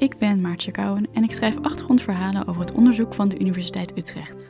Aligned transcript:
Ik 0.00 0.18
ben 0.18 0.40
Maartje 0.40 0.70
Kouwen 0.70 1.08
en 1.12 1.22
ik 1.22 1.32
schrijf 1.32 1.56
achtergrondverhalen 1.62 2.46
over 2.46 2.60
het 2.60 2.72
onderzoek 2.72 3.14
van 3.14 3.28
de 3.28 3.38
Universiteit 3.38 3.98
Utrecht. 3.98 4.48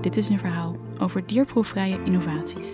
Dit 0.00 0.16
is 0.16 0.28
een 0.28 0.38
verhaal 0.38 0.76
over 1.00 1.26
dierproefvrije 1.26 2.02
innovaties. 2.04 2.68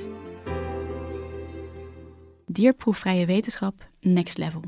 Dierproefvrije 2.46 3.26
wetenschap 3.26 3.88
next 4.00 4.38
level. 4.38 4.60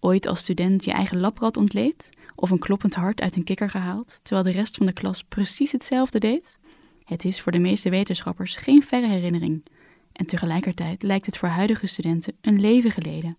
Ooit 0.00 0.26
als 0.26 0.38
student 0.38 0.84
je 0.84 0.92
eigen 0.92 1.20
labrad 1.20 1.56
ontleed 1.56 2.10
of 2.34 2.50
een 2.50 2.58
kloppend 2.58 2.94
hart 2.94 3.20
uit 3.20 3.36
een 3.36 3.44
kikker 3.44 3.70
gehaald, 3.70 4.20
terwijl 4.22 4.46
de 4.46 4.58
rest 4.58 4.76
van 4.76 4.86
de 4.86 4.92
klas 4.92 5.24
precies 5.24 5.72
hetzelfde 5.72 6.18
deed? 6.18 6.58
Het 7.04 7.24
is 7.24 7.40
voor 7.40 7.52
de 7.52 7.58
meeste 7.58 7.90
wetenschappers 7.90 8.56
geen 8.56 8.82
verre 8.82 9.08
herinnering. 9.08 9.64
En 10.12 10.26
tegelijkertijd 10.26 11.02
lijkt 11.02 11.26
het 11.26 11.38
voor 11.38 11.48
huidige 11.48 11.86
studenten 11.86 12.36
een 12.40 12.60
leven 12.60 12.90
geleden. 12.90 13.36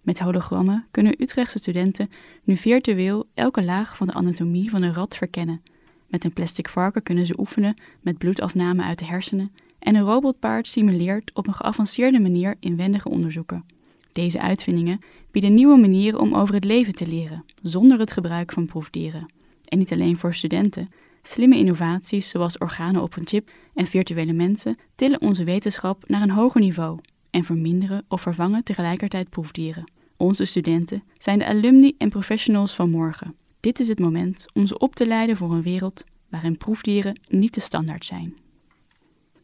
Met 0.00 0.18
hologrammen 0.18 0.86
kunnen 0.90 1.22
Utrechtse 1.22 1.58
studenten 1.58 2.10
nu 2.44 2.56
virtueel 2.56 3.26
elke 3.34 3.62
laag 3.62 3.96
van 3.96 4.06
de 4.06 4.12
anatomie 4.12 4.70
van 4.70 4.82
een 4.82 4.94
rat 4.94 5.16
verkennen. 5.16 5.62
Met 6.06 6.24
een 6.24 6.32
plastic 6.32 6.68
varken 6.68 7.02
kunnen 7.02 7.26
ze 7.26 7.38
oefenen 7.38 7.74
met 8.00 8.18
bloedafname 8.18 8.82
uit 8.82 8.98
de 8.98 9.04
hersenen 9.04 9.52
en 9.78 9.94
een 9.94 10.04
robotpaard 10.04 10.68
simuleert 10.68 11.30
op 11.34 11.46
een 11.46 11.54
geavanceerde 11.54 12.20
manier 12.20 12.56
inwendige 12.60 13.08
onderzoeken. 13.08 13.64
Deze 14.12 14.40
uitvindingen 14.40 15.00
bieden 15.30 15.54
nieuwe 15.54 15.78
manieren 15.78 16.20
om 16.20 16.34
over 16.34 16.54
het 16.54 16.64
leven 16.64 16.94
te 16.94 17.06
leren, 17.06 17.44
zonder 17.62 17.98
het 17.98 18.12
gebruik 18.12 18.52
van 18.52 18.66
proefdieren. 18.66 19.26
En 19.64 19.78
niet 19.78 19.92
alleen 19.92 20.16
voor 20.16 20.34
studenten. 20.34 20.88
Slimme 21.22 21.56
innovaties 21.56 22.28
zoals 22.28 22.58
organen 22.58 23.02
op 23.02 23.16
een 23.16 23.26
chip 23.26 23.50
en 23.74 23.86
virtuele 23.86 24.32
mensen 24.32 24.78
tillen 24.94 25.20
onze 25.20 25.44
wetenschap 25.44 26.04
naar 26.08 26.22
een 26.22 26.30
hoger 26.30 26.60
niveau 26.60 26.98
en 27.30 27.44
verminderen 27.44 28.04
of 28.08 28.20
vervangen 28.20 28.64
tegelijkertijd 28.64 29.30
proefdieren. 29.30 29.84
Onze 30.16 30.44
studenten 30.44 31.02
zijn 31.18 31.38
de 31.38 31.46
alumni 31.46 31.94
en 31.98 32.08
professionals 32.08 32.74
van 32.74 32.90
morgen. 32.90 33.34
Dit 33.60 33.80
is 33.80 33.88
het 33.88 33.98
moment 33.98 34.46
om 34.52 34.66
ze 34.66 34.78
op 34.78 34.94
te 34.94 35.06
leiden 35.06 35.36
voor 35.36 35.52
een 35.52 35.62
wereld 35.62 36.04
waarin 36.28 36.56
proefdieren 36.56 37.20
niet 37.28 37.54
de 37.54 37.60
standaard 37.60 38.04
zijn. 38.04 38.36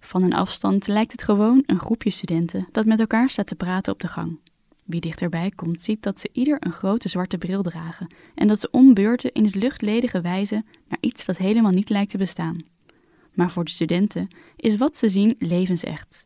Van 0.00 0.22
een 0.22 0.34
afstand 0.34 0.86
lijkt 0.86 1.12
het 1.12 1.22
gewoon 1.22 1.62
een 1.66 1.80
groepje 1.80 2.10
studenten 2.10 2.68
dat 2.72 2.86
met 2.86 3.00
elkaar 3.00 3.30
staat 3.30 3.46
te 3.46 3.54
praten 3.54 3.92
op 3.92 4.00
de 4.00 4.08
gang. 4.08 4.38
Wie 4.84 5.00
dichterbij 5.00 5.50
komt, 5.50 5.82
ziet 5.82 6.02
dat 6.02 6.20
ze 6.20 6.28
ieder 6.32 6.56
een 6.60 6.72
grote 6.72 7.08
zwarte 7.08 7.38
bril 7.38 7.62
dragen 7.62 8.14
en 8.34 8.48
dat 8.48 8.60
ze 8.60 8.70
ombeurten 8.70 9.32
in 9.32 9.44
het 9.44 9.54
luchtledige 9.54 10.20
wijzen 10.20 10.66
naar 10.88 10.98
iets 11.00 11.24
dat 11.24 11.36
helemaal 11.36 11.72
niet 11.72 11.88
lijkt 11.88 12.10
te 12.10 12.18
bestaan. 12.18 12.58
Maar 13.34 13.50
voor 13.50 13.64
de 13.64 13.70
studenten 13.70 14.28
is 14.56 14.76
wat 14.76 14.96
ze 14.96 15.08
zien 15.08 15.34
levensecht. 15.38 16.24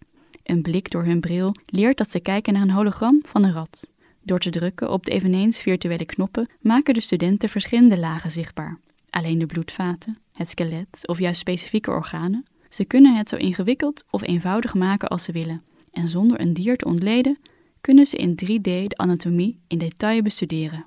Een 0.51 0.63
blik 0.63 0.91
door 0.91 1.05
hun 1.05 1.21
bril 1.21 1.55
leert 1.67 1.99
dat 1.99 2.11
ze 2.11 2.21
kijken 2.21 2.53
naar 2.53 2.63
een 2.63 2.71
hologram 2.71 3.21
van 3.25 3.45
een 3.45 3.53
rat. 3.53 3.91
Door 4.23 4.39
te 4.39 4.51
drukken 4.51 4.91
op 4.91 5.05
de 5.05 5.11
eveneens 5.11 5.61
virtuele 5.61 6.05
knoppen 6.05 6.49
maken 6.61 6.95
de 6.95 7.01
studenten 7.01 7.49
verschillende 7.49 7.99
lagen 7.99 8.31
zichtbaar. 8.31 8.79
Alleen 9.11 9.39
de 9.39 9.47
bloedvaten, 9.47 10.19
het 10.33 10.49
skelet 10.49 11.07
of 11.07 11.19
juist 11.19 11.41
specifieke 11.41 11.91
organen. 11.91 12.47
Ze 12.69 12.85
kunnen 12.85 13.17
het 13.17 13.29
zo 13.29 13.37
ingewikkeld 13.37 14.05
of 14.11 14.23
eenvoudig 14.23 14.75
maken 14.75 15.09
als 15.09 15.25
ze 15.25 15.33
willen. 15.33 15.63
En 15.93 16.09
zonder 16.09 16.41
een 16.41 16.55
dier 16.55 16.77
te 16.77 16.85
ontleden, 16.85 17.39
kunnen 17.81 18.07
ze 18.07 18.17
in 18.17 18.39
3D 18.45 18.61
de 18.63 18.97
anatomie 18.97 19.59
in 19.67 19.79
detail 19.79 20.23
bestuderen. 20.23 20.87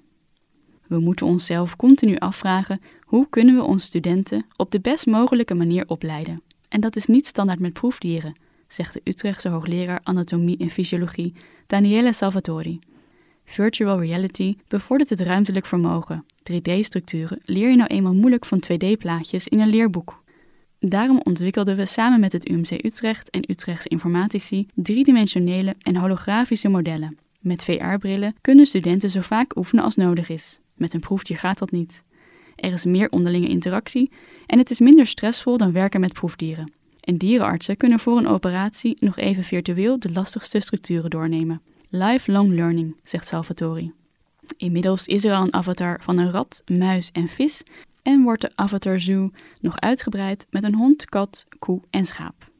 We 0.87 0.99
moeten 0.99 1.25
onszelf 1.25 1.75
continu 1.75 2.17
afvragen 2.17 2.81
hoe 3.01 3.29
kunnen 3.29 3.55
we 3.55 3.63
onze 3.63 3.85
studenten 3.85 4.45
op 4.55 4.71
de 4.71 4.79
best 4.79 5.05
mogelijke 5.05 5.53
manier 5.53 5.87
opleiden. 5.87 6.41
En 6.69 6.81
dat 6.81 6.95
is 6.95 7.05
niet 7.05 7.25
standaard 7.25 7.59
met 7.59 7.73
proefdieren, 7.73 8.35
zegt 8.73 8.93
de 8.93 9.01
Utrechtse 9.03 9.49
hoogleraar 9.49 9.99
anatomie 10.03 10.57
en 10.57 10.69
fysiologie 10.69 11.33
Daniele 11.67 12.13
Salvatori. 12.13 12.79
Virtual 13.45 13.99
reality 13.99 14.55
bevordert 14.67 15.09
het 15.09 15.21
ruimtelijk 15.21 15.65
vermogen. 15.65 16.25
3D-structuren 16.51 17.39
leer 17.45 17.69
je 17.69 17.75
nou 17.75 17.89
eenmaal 17.89 18.13
moeilijk 18.13 18.45
van 18.45 18.63
2D-plaatjes 18.63 19.47
in 19.47 19.59
een 19.59 19.69
leerboek. 19.69 20.23
Daarom 20.79 21.21
ontwikkelden 21.23 21.75
we 21.75 21.85
samen 21.85 22.19
met 22.19 22.31
het 22.31 22.49
UMC 22.49 22.71
Utrecht 22.85 23.29
en 23.29 23.51
Utrechtse 23.51 23.89
informatici 23.89 24.67
driedimensionele 24.75 25.75
en 25.79 25.95
holografische 25.95 26.69
modellen. 26.69 27.17
Met 27.39 27.63
VR-brillen 27.63 28.35
kunnen 28.41 28.65
studenten 28.65 29.09
zo 29.09 29.21
vaak 29.21 29.57
oefenen 29.57 29.83
als 29.83 29.95
nodig 29.95 30.29
is. 30.29 30.59
Met 30.75 30.93
een 30.93 30.99
proefdier 30.99 31.37
gaat 31.37 31.59
dat 31.59 31.71
niet. 31.71 32.03
Er 32.55 32.73
is 32.73 32.85
meer 32.85 33.09
onderlinge 33.09 33.47
interactie 33.47 34.11
en 34.45 34.57
het 34.57 34.69
is 34.69 34.79
minder 34.79 35.07
stressvol 35.07 35.57
dan 35.57 35.71
werken 35.71 35.99
met 35.99 36.13
proefdieren. 36.13 36.71
En 37.03 37.17
dierenartsen 37.17 37.77
kunnen 37.77 37.99
voor 37.99 38.17
een 38.17 38.27
operatie 38.27 38.97
nog 38.99 39.17
even 39.17 39.43
virtueel 39.43 39.99
de 39.99 40.11
lastigste 40.11 40.59
structuren 40.59 41.09
doornemen. 41.09 41.61
Lifelong 41.89 42.49
learning, 42.49 42.95
zegt 43.03 43.27
Salvatori. 43.27 43.91
Inmiddels 44.57 45.07
is 45.07 45.25
er 45.25 45.33
al 45.33 45.43
een 45.43 45.53
avatar 45.53 45.99
van 46.01 46.17
een 46.17 46.31
rat, 46.31 46.61
muis 46.65 47.09
en 47.11 47.27
vis 47.27 47.63
en 48.01 48.23
wordt 48.23 48.41
de 48.41 48.51
Avatar 48.55 48.99
Zoo 48.99 49.31
nog 49.61 49.79
uitgebreid 49.79 50.47
met 50.49 50.63
een 50.63 50.75
hond, 50.75 51.05
kat, 51.05 51.45
koe 51.59 51.81
en 51.89 52.05
schaap. 52.05 52.51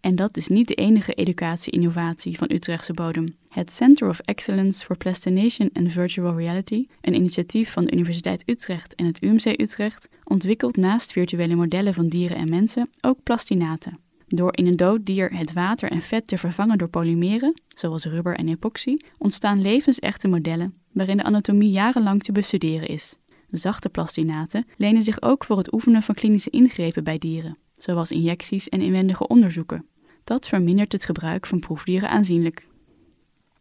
En 0.00 0.14
dat 0.14 0.36
is 0.36 0.48
niet 0.48 0.68
de 0.68 0.74
enige 0.74 1.12
educatie-innovatie 1.12 2.36
van 2.38 2.50
Utrechtse 2.52 2.92
bodem. 2.92 3.36
Het 3.48 3.72
Center 3.72 4.08
of 4.08 4.18
Excellence 4.18 4.84
for 4.84 4.96
Plastination 4.96 5.70
and 5.72 5.92
Virtual 5.92 6.36
Reality, 6.36 6.86
een 7.00 7.14
initiatief 7.14 7.72
van 7.72 7.84
de 7.84 7.92
Universiteit 7.92 8.42
Utrecht 8.46 8.94
en 8.94 9.06
het 9.06 9.22
UMC 9.22 9.60
Utrecht, 9.60 10.08
ontwikkelt 10.24 10.76
naast 10.76 11.12
virtuele 11.12 11.54
modellen 11.54 11.94
van 11.94 12.08
dieren 12.08 12.36
en 12.36 12.48
mensen 12.48 12.90
ook 13.00 13.22
plastinaten. 13.22 13.98
Door 14.26 14.56
in 14.56 14.66
een 14.66 14.76
dood 14.76 15.06
dier 15.06 15.36
het 15.36 15.52
water 15.52 15.90
en 15.90 16.02
vet 16.02 16.26
te 16.26 16.38
vervangen 16.38 16.78
door 16.78 16.88
polymeren, 16.88 17.60
zoals 17.68 18.04
rubber 18.04 18.36
en 18.36 18.48
epoxy, 18.48 18.96
ontstaan 19.18 19.62
levensechte 19.62 20.28
modellen 20.28 20.74
waarin 20.92 21.16
de 21.16 21.22
anatomie 21.22 21.70
jarenlang 21.70 22.22
te 22.22 22.32
bestuderen 22.32 22.88
is. 22.88 23.14
Zachte 23.50 23.88
plastinaten 23.88 24.66
lenen 24.76 25.02
zich 25.02 25.22
ook 25.22 25.44
voor 25.44 25.56
het 25.56 25.72
oefenen 25.72 26.02
van 26.02 26.14
klinische 26.14 26.50
ingrepen 26.50 27.04
bij 27.04 27.18
dieren, 27.18 27.56
zoals 27.82 28.10
injecties 28.10 28.68
en 28.68 28.80
inwendige 28.80 29.28
onderzoeken. 29.28 29.86
Dat 30.24 30.48
vermindert 30.48 30.92
het 30.92 31.04
gebruik 31.04 31.46
van 31.46 31.58
proefdieren 31.58 32.10
aanzienlijk. 32.10 32.68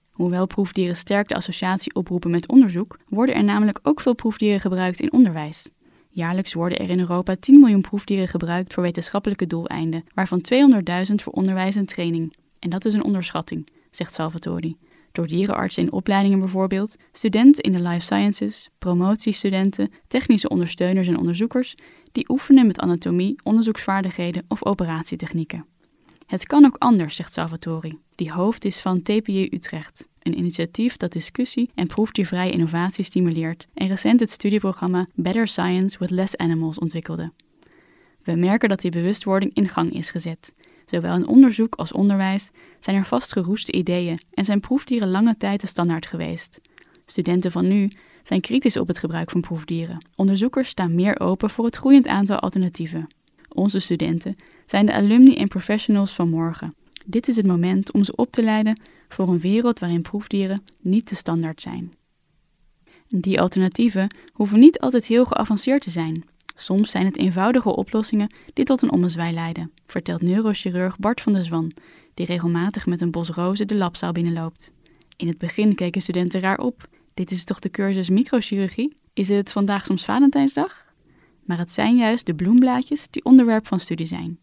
Hoewel 0.10 0.46
proefdieren 0.48 0.96
sterk 0.96 1.28
de 1.28 1.36
associatie 1.36 1.96
oproepen 1.96 2.32
met 2.32 2.48
onderzoek, 2.48 2.98
worden 3.08 3.36
er 3.36 3.44
namelijk 3.44 3.80
ook 3.84 4.02
veel 4.02 4.16
proefdieren 4.16 4.60
gebruikt 4.60 5.00
in 5.00 5.14
onderwijs. 5.14 5.70
Jaarlijks 6.10 6.54
worden 6.54 6.80
er 6.80 6.90
in 6.90 7.00
Europa 7.00 7.36
10 7.36 7.60
miljoen 7.60 7.82
proefdieren 7.82 8.28
gebruikt 8.28 8.74
voor 8.74 8.84
wetenschappelijke 8.84 9.48
doeleinden, 9.48 10.04
waarvan 10.14 10.46
200.000 11.10 11.16
voor 11.16 11.34
onderwijs 11.34 11.76
en 11.76 11.86
training. 11.86 12.34
En 12.60 12.70
dat 12.70 12.86
is 12.86 12.94
een 12.94 13.04
onderschatting, 13.04 13.68
zegt 13.92 14.14
Salvatori. 14.14 14.78
Door 15.12 15.28
dierenartsen 15.28 15.84
in 15.84 15.92
opleidingen 15.92 16.40
bijvoorbeeld, 16.40 16.96
studenten 17.12 17.64
in 17.64 17.72
de 17.72 17.82
life 17.82 18.06
sciences, 18.06 18.70
promotiestudenten, 18.78 19.92
technische 20.08 20.50
ondersteuners 20.50 21.08
en 21.08 21.18
onderzoekers 21.18 21.76
die 22.12 22.30
oefenen 22.30 22.68
met 22.68 22.80
anatomie, 22.80 23.36
onderzoeksvaardigheden 23.44 24.46
of 24.48 24.66
operatietechnieken. 24.66 25.66
Het 26.26 26.46
kan 26.46 26.66
ook 26.66 26.76
anders, 26.78 27.16
zegt 27.16 27.34
Salvatori, 27.34 27.98
die 28.16 28.32
hoofd 28.32 28.66
is 28.66 28.80
van 28.80 29.02
TPU 29.02 29.48
Utrecht, 29.52 30.08
een 30.20 30.38
initiatief 30.38 30.98
dat 30.98 31.12
discussie 31.12 31.70
en 31.76 31.88
proefdiervrije 31.88 32.52
innovatie 32.52 33.04
stimuleert 33.04 33.68
en 33.74 33.88
recent 33.88 34.20
het 34.20 34.30
studieprogramma 34.30 35.08
Better 35.16 35.48
Science 35.48 35.98
with 36.00 36.10
Less 36.10 36.38
Animals 36.38 36.80
ontwikkelde. 36.80 37.32
We 38.24 38.36
merken 38.36 38.70
dat 38.70 38.82
die 38.82 38.92
bewustwording 38.92 39.54
in 39.54 39.70
gang 39.70 39.94
is 39.94 40.10
gezet. 40.10 40.54
Zowel 40.90 41.16
in 41.16 41.28
onderzoek 41.28 41.76
als 41.76 41.92
onderwijs 41.92 42.52
zijn 42.80 42.96
er 42.96 43.06
vastgeroeste 43.06 43.72
ideeën 43.72 44.20
en 44.34 44.46
zijn 44.46 44.60
proefdieren 44.60 45.10
lange 45.10 45.38
tijd 45.38 45.62
de 45.62 45.68
standaard 45.68 46.06
geweest. 46.06 46.60
Studenten 47.06 47.52
van 47.52 47.68
nu 47.68 47.92
zijn 48.24 48.42
kritisch 48.42 48.78
op 48.78 48.88
het 48.88 48.98
gebruik 48.98 49.32
van 49.32 49.42
proefdieren. 49.42 50.06
Onderzoekers 50.16 50.70
staan 50.70 50.96
meer 50.96 51.20
open 51.20 51.50
voor 51.50 51.66
het 51.66 51.76
groeiend 51.76 52.08
aantal 52.08 52.40
alternatieven. 52.40 53.08
Onze 53.50 53.80
studenten 53.80 54.36
zijn 54.66 54.86
de 54.86 54.94
alumni 54.94 55.36
en 55.36 55.48
professionals 55.48 56.12
van 56.12 56.30
morgen. 56.30 56.76
Dit 57.06 57.28
is 57.28 57.36
het 57.36 57.48
moment 57.48 57.92
om 57.92 58.04
ze 58.04 58.16
op 58.16 58.32
te 58.32 58.44
leiden 58.44 58.82
voor 59.10 59.28
een 59.28 59.40
wereld 59.40 59.80
waarin 59.80 60.02
proefdieren 60.02 60.64
niet 60.80 61.10
de 61.10 61.16
standaard 61.16 61.62
zijn. 61.62 61.94
Die 63.08 63.42
alternatieven 63.42 64.16
hoeven 64.34 64.60
niet 64.60 64.80
altijd 64.80 65.06
heel 65.06 65.26
geavanceerd 65.26 65.82
te 65.82 65.92
zijn. 65.92 66.24
Soms 66.62 66.92
zijn 66.92 67.06
het 67.06 67.18
eenvoudige 67.18 67.76
oplossingen 67.76 68.34
die 68.54 68.66
tot 68.66 68.82
een 68.82 68.92
ommezwaai 68.92 69.34
leiden, 69.34 69.72
vertelt 69.86 70.22
neurochirurg 70.22 70.98
Bart 70.98 71.22
van 71.22 71.34
der 71.34 71.44
Zwan, 71.44 71.72
die 72.14 72.26
regelmatig 72.26 72.86
met 72.86 73.02
een 73.02 73.12
bos 73.12 73.30
rozen 73.30 73.68
de 73.68 73.76
labzaal 73.76 74.12
binnenloopt. 74.12 74.72
In 75.16 75.28
het 75.28 75.38
begin 75.38 75.76
keken 75.76 76.02
studenten 76.02 76.42
raar 76.42 76.58
op. 76.58 76.88
Dit 77.14 77.32
is 77.32 77.44
toch 77.44 77.60
de 77.60 77.70
cursus 77.70 78.10
microchirurgie? 78.10 78.96
Is 79.14 79.30
het 79.30 79.52
vandaag 79.52 79.86
soms 79.86 80.06
Valentijnsdag? 80.06 80.86
Maar 81.46 81.58
het 81.58 81.72
zijn 81.72 81.96
juist 81.96 82.26
de 82.26 82.36
bloemblaadjes 82.36 83.08
die 83.10 83.26
onderwerp 83.26 83.68
van 83.68 83.80
studie 83.80 84.06
zijn. 84.06 84.40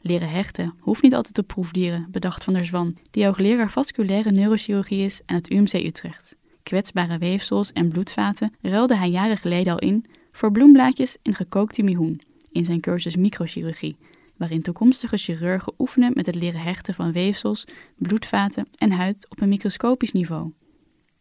Leren 0.00 0.30
hechten 0.30 0.74
hoeft 0.78 1.02
niet 1.02 1.14
altijd 1.14 1.38
op 1.38 1.46
proefdieren, 1.46 2.06
bedacht 2.10 2.44
Van 2.44 2.52
der 2.52 2.64
Zwan, 2.64 2.96
die 3.10 3.24
hoogleraar 3.24 3.70
vasculaire 3.70 4.30
neurochirurgie 4.30 5.04
is 5.04 5.20
aan 5.26 5.36
het 5.36 5.50
UMC 5.50 5.72
Utrecht. 5.72 6.36
Kwetsbare 6.62 7.18
weefsels 7.18 7.72
en 7.72 7.88
bloedvaten 7.88 8.54
ruilde 8.60 8.96
hij 8.96 9.10
jaren 9.10 9.36
geleden 9.36 9.72
al 9.72 9.78
in 9.78 10.04
voor 10.40 10.52
bloemblaadjes 10.52 11.16
en 11.22 11.34
gekookte 11.34 11.82
mihoen 11.82 12.20
in 12.52 12.64
zijn 12.64 12.80
cursus 12.80 13.16
microchirurgie, 13.16 13.96
waarin 14.36 14.62
toekomstige 14.62 15.16
chirurgen 15.16 15.72
oefenen 15.78 16.12
met 16.14 16.26
het 16.26 16.34
leren 16.34 16.60
hechten 16.60 16.94
van 16.94 17.12
weefsels, 17.12 17.64
bloedvaten 17.96 18.68
en 18.76 18.92
huid 18.92 19.26
op 19.28 19.40
een 19.40 19.48
microscopisch 19.48 20.12
niveau. 20.12 20.52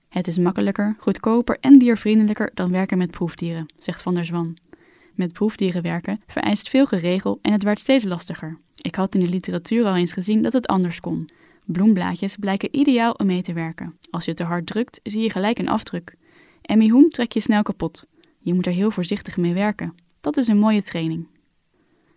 Het 0.09 0.27
is 0.27 0.37
makkelijker, 0.37 0.95
goedkoper 0.99 1.57
en 1.59 1.79
diervriendelijker 1.79 2.51
dan 2.53 2.71
werken 2.71 2.97
met 2.97 3.11
proefdieren, 3.11 3.73
zegt 3.77 4.01
Van 4.01 4.13
der 4.13 4.25
Zwan. 4.25 4.57
Met 5.13 5.33
proefdieren 5.33 5.81
werken 5.81 6.21
vereist 6.27 6.69
veel 6.69 6.85
geregel 6.85 7.39
en 7.41 7.51
het 7.51 7.63
werd 7.63 7.79
steeds 7.79 8.03
lastiger. 8.03 8.57
Ik 8.75 8.95
had 8.95 9.13
in 9.13 9.19
de 9.19 9.29
literatuur 9.29 9.85
al 9.85 9.95
eens 9.95 10.13
gezien 10.13 10.41
dat 10.41 10.53
het 10.53 10.67
anders 10.67 10.99
kon. 10.99 11.29
Bloemblaadjes 11.65 12.35
blijken 12.35 12.75
ideaal 12.75 13.11
om 13.11 13.25
mee 13.25 13.41
te 13.41 13.53
werken. 13.53 13.97
Als 14.09 14.25
je 14.25 14.33
te 14.33 14.43
hard 14.43 14.65
drukt, 14.65 14.99
zie 15.03 15.21
je 15.21 15.29
gelijk 15.29 15.59
een 15.59 15.69
afdruk. 15.69 16.15
En 16.61 16.77
mihoen 16.77 17.09
trek 17.09 17.31
je 17.31 17.39
snel 17.39 17.61
kapot. 17.61 18.07
Je 18.39 18.53
moet 18.53 18.65
er 18.65 18.73
heel 18.73 18.91
voorzichtig 18.91 19.37
mee 19.37 19.53
werken. 19.53 19.95
Dat 20.21 20.37
is 20.37 20.47
een 20.47 20.57
mooie 20.57 20.83
training. 20.83 21.27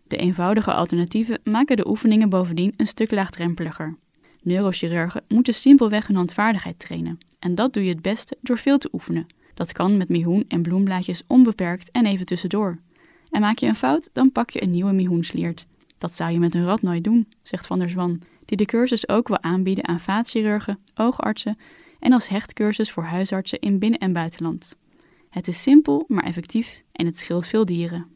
De 0.06 0.16
eenvoudige 0.16 0.72
alternatieven 0.72 1.40
maken 1.44 1.76
de 1.76 1.88
oefeningen 1.88 2.28
bovendien 2.28 2.74
een 2.76 2.86
stuk 2.86 3.10
laagdrempeliger. 3.10 3.96
Neurochirurgen 4.42 5.24
moeten 5.28 5.54
simpelweg 5.54 6.06
hun 6.06 6.16
handvaardigheid 6.16 6.78
trainen. 6.78 7.18
En 7.38 7.54
dat 7.54 7.72
doe 7.72 7.84
je 7.84 7.90
het 7.90 8.02
beste 8.02 8.36
door 8.40 8.58
veel 8.58 8.78
te 8.78 8.88
oefenen. 8.92 9.26
Dat 9.54 9.72
kan 9.72 9.96
met 9.96 10.08
mihoen 10.08 10.44
en 10.48 10.62
bloemblaadjes 10.62 11.22
onbeperkt 11.26 11.90
en 11.90 12.06
even 12.06 12.26
tussendoor. 12.26 12.78
En 13.30 13.40
maak 13.40 13.58
je 13.58 13.66
een 13.66 13.74
fout, 13.74 14.10
dan 14.12 14.32
pak 14.32 14.50
je 14.50 14.62
een 14.62 14.70
nieuwe 14.70 14.92
mihoensliert. 14.92 15.66
Dat 15.98 16.14
zou 16.14 16.32
je 16.32 16.38
met 16.38 16.54
een 16.54 16.64
rat 16.64 16.82
nooit 16.82 17.04
doen, 17.04 17.28
zegt 17.42 17.66
Van 17.66 17.78
der 17.78 17.90
Zwan, 17.90 18.20
die 18.44 18.56
de 18.56 18.64
cursus 18.64 19.08
ook 19.08 19.28
wil 19.28 19.42
aanbieden 19.42 19.88
aan 19.88 20.00
vaatchirurgen, 20.00 20.78
oogartsen 20.94 21.58
en 21.98 22.12
als 22.12 22.28
hechtcursus 22.28 22.90
voor 22.90 23.04
huisartsen 23.04 23.60
in 23.60 23.78
binnen- 23.78 23.98
en 23.98 24.12
buitenland. 24.12 24.76
Het 25.32 25.48
is 25.48 25.62
simpel, 25.62 26.04
maar 26.08 26.24
effectief 26.24 26.82
en 26.92 27.06
het 27.06 27.18
scheelt 27.18 27.46
veel 27.46 27.64
dieren. 27.64 28.06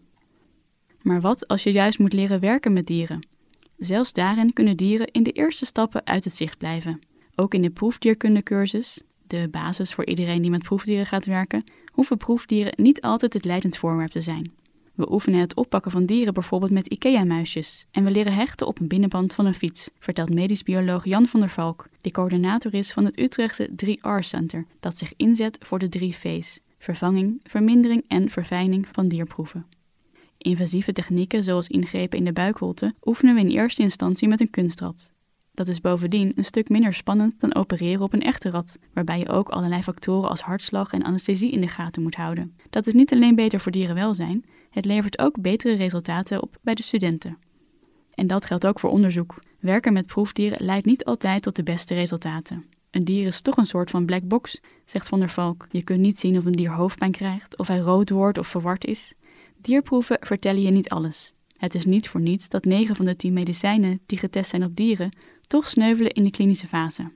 Maar 1.03 1.21
wat 1.21 1.49
als 1.49 1.63
je 1.63 1.73
juist 1.73 1.99
moet 1.99 2.13
leren 2.13 2.41
werken 2.41 2.73
met 2.73 2.87
dieren? 2.87 3.27
Zelfs 3.79 4.13
daarin 4.13 4.53
kunnen 4.53 4.77
dieren 4.77 5.07
in 5.07 5.23
de 5.23 5.33
eerste 5.33 5.67
stappen 5.67 6.07
uit 6.07 6.25
het 6.25 6.35
zicht 6.35 6.59
blijven. 6.59 6.99
Ook 7.35 7.55
in 7.55 7.63
de 7.63 7.71
proefdierkundecursus, 7.71 9.03
de 9.27 9.49
basis 9.51 9.95
voor 9.95 10.07
iedereen 10.07 10.43
die 10.43 10.51
met 10.51 10.63
proefdieren 10.63 11.07
gaat 11.07 11.27
werken, 11.27 11.65
hoeven 11.93 12.17
proefdieren 12.17 12.73
niet 12.77 13.01
altijd 13.01 13.33
het 13.33 13.45
leidend 13.45 13.77
voorwerp 13.77 14.11
te 14.11 14.21
zijn. 14.21 14.53
We 14.95 15.13
oefenen 15.13 15.41
het 15.41 15.55
oppakken 15.55 15.91
van 15.91 16.07
dieren 16.07 16.35
bijvoorbeeld 16.35 16.71
met 16.71 16.87
IKEA-muisjes. 16.87 17.87
En 17.91 18.05
we 18.05 18.11
leren 18.11 18.35
hechten 18.35 18.67
op 18.67 18.81
een 18.81 18.89
binnenband 18.89 19.35
van 19.35 19.47
een 19.47 19.55
fiets, 19.55 19.91
vertelt 19.99 20.35
medisch 20.35 20.63
bioloog 20.63 21.05
Jan 21.05 21.27
van 21.27 21.41
der 21.41 21.51
Valk, 21.51 21.89
die 22.01 22.13
coördinator 22.13 22.75
is 22.75 22.93
van 22.93 23.05
het 23.05 23.19
Utrechtse 23.19 23.71
3R-center, 23.85 24.67
dat 24.81 24.99
zich 24.99 25.13
inzet 25.17 25.59
voor 25.61 25.79
de 25.79 25.89
drie 25.89 26.17
V's: 26.17 26.61
vervanging, 26.87 27.41
vermindering 27.43 28.05
en 28.09 28.31
verfijning 28.31 28.87
van 28.93 29.09
dierproeven. 29.09 29.67
Invasieve 30.39 30.93
technieken 30.93 31.43
zoals 31.43 31.69
ingrepen 31.69 32.19
in 32.19 32.25
de 32.25 32.33
buikholte 32.33 32.95
oefenen 33.05 33.35
we 33.35 33.41
in 33.41 33.49
eerste 33.49 33.83
instantie 33.83 34.29
met 34.29 34.41
een 34.41 34.51
kunstrat. 34.51 35.11
Dat 35.55 35.69
is 35.69 35.81
bovendien 35.81 36.33
een 36.35 36.45
stuk 36.45 36.69
minder 36.69 36.95
spannend 36.95 37.41
dan 37.41 37.55
opereren 37.55 38.03
op 38.03 38.13
een 38.13 38.23
echte 38.23 38.51
rat, 38.51 38.79
waarbij 38.93 39.19
je 39.19 39.29
ook 39.29 39.49
allerlei 39.49 39.83
factoren 39.83 40.31
als 40.31 40.41
hartslag 40.41 40.93
en 40.93 41.03
anesthesie 41.03 41.51
in 41.51 41.61
de 41.61 41.69
gaten 41.69 42.03
moet 42.03 42.15
houden. 42.15 42.57
Dat 42.71 42.87
is 42.87 42.95
niet 42.95 43.13
alleen 43.13 43.35
beter 43.35 43.61
voor 43.61 43.73
dierenwelzijn, 43.73 44.45
het 44.71 44.85
levert 44.85 45.19
ook 45.19 45.41
betere 45.41 45.75
resultaten 45.75 46.43
op 46.43 46.57
bij 46.63 46.75
de 46.75 46.83
studenten. 46.83 47.39
En 48.15 48.27
dat 48.27 48.45
geldt 48.45 48.67
ook 48.67 48.81
voor 48.81 48.91
onderzoek. 48.91 49.35
Werken 49.61 49.93
met 49.93 50.07
proefdieren 50.07 50.65
leidt 50.65 50.87
niet 50.87 51.05
altijd 51.05 51.43
tot 51.43 51.57
de 51.57 51.63
beste 51.63 51.95
resultaten. 51.95 52.65
Een 52.91 53.05
dier 53.05 53.27
is 53.27 53.41
toch 53.41 53.57
een 53.57 53.67
soort 53.67 53.91
van 53.91 54.07
black 54.07 54.23
box, 54.23 54.61
zegt 54.85 55.09
Van 55.09 55.19
der 55.19 55.31
Valk. 55.31 55.67
Je 55.71 55.83
kunt 55.83 56.01
niet 56.01 56.19
zien 56.19 56.37
of 56.37 56.45
een 56.45 56.53
dier 56.53 56.73
hoofdpijn 56.73 57.13
krijgt, 57.13 57.59
of 57.59 57.67
hij 57.69 57.79
rood 57.79 58.11
wordt 58.11 58.39
of 58.39 58.47
verward 58.47 58.85
is. 58.85 59.15
Dierproeven 59.57 60.17
vertellen 60.21 60.63
je 60.63 60.71
niet 60.71 60.89
alles. 60.89 61.35
Het 61.57 61.75
is 61.75 61.85
niet 61.85 62.09
voor 62.09 62.21
niets 62.21 62.49
dat 62.49 62.65
9 62.65 62.97
van 62.97 63.05
de 63.05 63.17
10 63.17 63.33
medicijnen 63.33 64.01
die 64.07 64.19
getest 64.19 64.51
zijn 64.51 64.65
op 64.65 64.77
dieren 64.77 65.17
toch 65.47 65.69
sneuvelen 65.69 66.13
in 66.13 66.23
de 66.23 66.31
klinische 66.31 66.67
fase. 66.67 67.11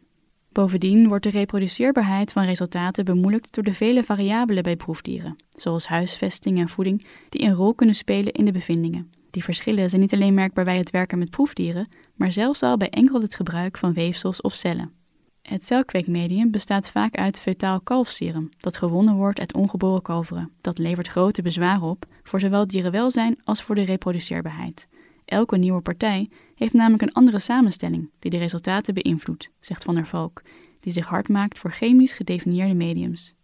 Bovendien 0.53 1.09
wordt 1.09 1.25
de 1.25 1.31
reproduceerbaarheid 1.31 2.33
van 2.33 2.45
resultaten 2.45 3.05
bemoeilijkt 3.05 3.55
door 3.55 3.65
de 3.65 3.75
vele 3.75 4.05
variabelen 4.05 4.63
bij 4.63 4.77
proefdieren, 4.77 5.37
zoals 5.51 5.87
huisvesting 5.87 6.59
en 6.59 6.69
voeding, 6.69 7.07
die 7.29 7.43
een 7.43 7.55
rol 7.55 7.75
kunnen 7.75 7.95
spelen 7.95 8.33
in 8.33 8.45
de 8.45 8.53
bevindingen. 8.53 9.11
Die 9.31 9.45
verschillen 9.45 9.89
zijn 9.89 10.01
niet 10.01 10.15
alleen 10.15 10.35
merkbaar 10.35 10.65
bij 10.65 10.77
het 10.77 10.91
werken 10.91 11.19
met 11.19 11.31
proefdieren, 11.31 11.89
maar 12.15 12.33
zelfs 12.33 12.63
al 12.63 12.77
bij 12.77 12.91
enkel 12.91 13.21
het 13.21 13.35
gebruik 13.35 13.79
van 13.79 13.93
weefsels 13.93 14.41
of 14.41 14.55
cellen. 14.55 15.00
Het 15.43 15.65
celkweekmedium 15.65 16.51
bestaat 16.51 16.91
vaak 16.91 17.17
uit 17.17 17.41
fetaal 17.41 17.81
kalfserum, 17.81 18.49
dat 18.57 18.77
gewonnen 18.77 19.15
wordt 19.15 19.41
uit 19.41 19.55
ongeboren 19.55 20.03
kalveren. 20.03 20.51
Dat 20.61 20.79
levert 20.79 21.09
grote 21.09 21.43
bezwaren 21.43 21.89
op 21.89 22.07
voor 22.23 22.41
zowel 22.41 22.67
dierenwelzijn 22.67 23.39
als 23.45 23.63
voor 23.63 23.75
de 23.75 23.83
reproduceerbaarheid. 23.83 24.89
Elke 25.25 25.57
nieuwe 25.57 25.81
partij 25.81 26.29
heeft 26.55 26.73
namelijk 26.73 27.03
een 27.03 27.13
andere 27.13 27.39
samenstelling 27.39 28.11
die 28.19 28.31
de 28.31 28.39
resultaten 28.39 28.95
beïnvloedt, 28.95 29.51
zegt 29.61 29.85
Van 29.85 29.95
der 29.95 30.07
Valk, 30.07 30.43
die 30.81 30.93
zich 30.93 31.07
hard 31.07 31.29
maakt 31.29 31.59
voor 31.59 31.71
chemisch 31.71 32.13
gedefinieerde 32.13 32.75
mediums. 32.75 33.35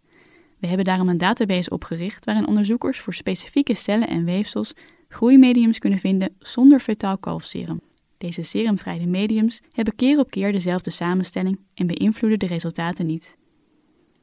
We 0.59 0.67
hebben 0.67 0.85
daarom 0.85 1.09
een 1.09 1.17
database 1.17 1.69
opgericht 1.69 2.25
waarin 2.25 2.47
onderzoekers 2.47 2.99
voor 2.99 3.13
specifieke 3.13 3.73
cellen 3.73 4.07
en 4.07 4.25
weefsels 4.25 4.73
groeimediums 5.09 5.79
kunnen 5.79 5.99
vinden 5.99 6.35
zonder 6.39 6.79
fetaal 6.79 7.17
kalfserum. 7.17 7.81
Deze 8.17 8.43
serumvrije 8.43 9.07
mediums 9.07 9.61
hebben 9.71 9.95
keer 9.95 10.19
op 10.19 10.29
keer 10.29 10.51
dezelfde 10.51 10.89
samenstelling 10.89 11.59
en 11.73 11.87
beïnvloeden 11.87 12.39
de 12.39 12.47
resultaten 12.47 13.05
niet. 13.05 13.37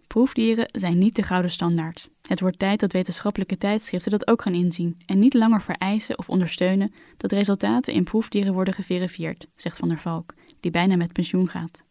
Proefdieren 0.06 0.69
zijn 0.73 0.99
niet 0.99 1.17
de 1.17 1.23
gouden 1.23 1.50
standaard. 1.50 2.11
Het 2.29 2.41
wordt 2.41 2.58
tijd 2.58 2.81
dat 2.81 2.93
wetenschappelijke 2.93 3.56
tijdschriften 3.56 4.11
dat 4.11 4.29
ook 4.29 4.43
gaan 4.43 4.55
inzien 4.55 4.99
en 5.06 5.19
niet 5.19 5.35
langer 5.35 5.62
vereisen 5.62 6.19
of 6.19 6.29
ondersteunen 6.29 6.93
dat 7.17 7.32
resultaten 7.32 7.94
in 7.94 8.05
proefdieren 8.05 8.52
worden 8.52 8.75
geverifieerd, 8.75 9.46
zegt 9.55 9.79
Van 9.79 9.88
der 9.88 9.99
Valk, 9.99 10.35
die 10.61 10.70
bijna 10.70 10.96
met 10.96 11.12
pensioen 11.12 11.49
gaat. 11.49 11.85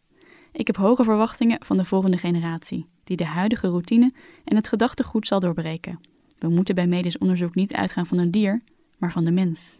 Ik 0.52 0.66
heb 0.66 0.76
hoge 0.76 1.04
verwachtingen 1.04 1.64
van 1.64 1.76
de 1.76 1.84
volgende 1.84 2.16
generatie, 2.16 2.86
die 3.04 3.16
de 3.16 3.26
huidige 3.26 3.68
routine 3.68 4.12
en 4.44 4.56
het 4.56 4.68
gedachtegoed 4.68 5.26
zal 5.26 5.40
doorbreken. 5.40 6.00
We 6.38 6.48
moeten 6.48 6.74
bij 6.74 6.86
medisch 6.86 7.18
onderzoek 7.18 7.54
niet 7.54 7.74
uitgaan 7.74 8.06
van 8.06 8.18
een 8.18 8.30
dier, 8.30 8.62
maar 8.98 9.12
van 9.12 9.24
de 9.24 9.30
mens. 9.30 9.78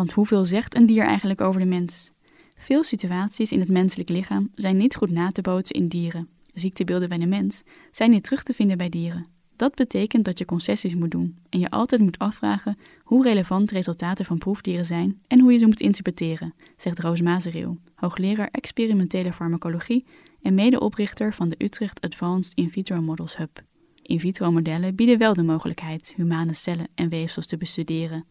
Want 0.00 0.12
hoeveel 0.12 0.44
zegt 0.44 0.76
een 0.76 0.86
dier 0.86 1.04
eigenlijk 1.04 1.40
over 1.40 1.60
de 1.60 1.66
mens? 1.66 2.10
Veel 2.56 2.82
situaties 2.82 3.52
in 3.52 3.60
het 3.60 3.68
menselijk 3.68 4.08
lichaam 4.08 4.50
zijn 4.54 4.76
niet 4.76 4.96
goed 4.96 5.10
na 5.10 5.30
te 5.30 5.42
bootsen 5.42 5.76
in 5.76 5.86
dieren. 5.86 6.28
Ziektebeelden 6.54 7.08
bij 7.08 7.18
de 7.18 7.26
mens 7.26 7.62
zijn 7.90 8.10
niet 8.10 8.24
terug 8.24 8.42
te 8.42 8.52
vinden 8.54 8.78
bij 8.78 8.88
dieren. 8.88 9.26
Dat 9.56 9.74
betekent 9.74 10.24
dat 10.24 10.38
je 10.38 10.44
concessies 10.44 10.94
moet 10.94 11.10
doen 11.10 11.38
en 11.48 11.58
je 11.58 11.70
altijd 11.70 12.00
moet 12.00 12.18
afvragen 12.18 12.78
hoe 13.02 13.22
relevant 13.22 13.70
resultaten 13.70 14.24
van 14.24 14.38
proefdieren 14.38 14.86
zijn 14.86 15.20
en 15.26 15.40
hoe 15.40 15.52
je 15.52 15.58
ze 15.58 15.66
moet 15.66 15.80
interpreteren, 15.80 16.54
zegt 16.76 16.98
Roos 16.98 17.20
Mazereel, 17.20 17.78
hoogleraar 17.94 18.48
experimentele 18.50 19.32
farmacologie 19.32 20.04
en 20.42 20.54
medeoprichter 20.54 21.34
van 21.34 21.48
de 21.48 21.64
Utrecht 21.64 22.00
Advanced 22.00 22.52
In 22.54 22.70
Vitro 22.70 23.00
Models 23.00 23.36
Hub. 23.36 23.62
In 24.02 24.20
vitro 24.20 24.50
modellen 24.50 24.94
bieden 24.94 25.18
wel 25.18 25.34
de 25.34 25.42
mogelijkheid 25.42 26.12
humane 26.16 26.54
cellen 26.54 26.88
en 26.94 27.08
weefsels 27.08 27.46
te 27.46 27.56
bestuderen. 27.56 28.24